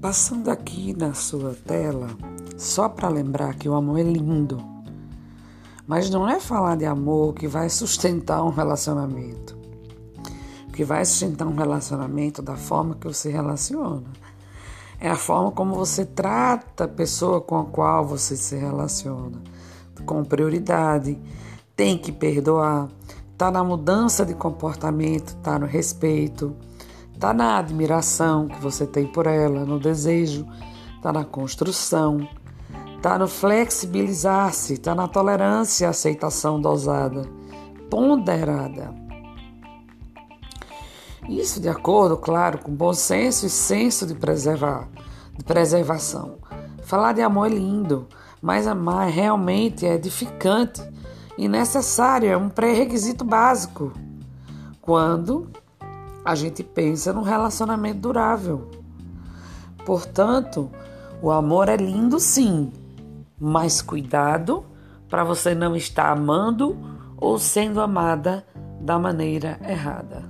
[0.00, 2.08] Passando aqui na sua tela,
[2.56, 4.56] só para lembrar que o amor é lindo,
[5.86, 9.58] mas não é falar de amor que vai sustentar um relacionamento.
[10.72, 14.06] Que vai sustentar um relacionamento da forma que você relaciona.
[14.98, 19.42] É a forma como você trata a pessoa com a qual você se relaciona.
[20.06, 21.20] Com prioridade,
[21.76, 22.88] tem que perdoar,
[23.36, 26.56] tá na mudança de comportamento, tá no respeito,
[27.20, 30.46] tá na admiração que você tem por ela, no desejo,
[31.02, 32.26] tá na construção,
[33.02, 37.28] tá no flexibilizar-se, tá na tolerância e aceitação dosada,
[37.90, 38.94] ponderada.
[41.28, 44.88] Isso de acordo, claro, com bom senso e senso de preservar,
[45.36, 46.38] de preservação.
[46.84, 48.08] Falar de amor é lindo,
[48.40, 50.82] mas amar realmente é edificante
[51.36, 53.92] e necessário, é um pré-requisito básico.
[54.80, 55.50] Quando
[56.24, 58.70] a gente pensa num relacionamento durável.
[59.84, 60.70] Portanto,
[61.22, 62.72] o amor é lindo sim,
[63.38, 64.64] mas cuidado
[65.08, 66.76] para você não estar amando
[67.16, 68.46] ou sendo amada
[68.80, 70.29] da maneira errada.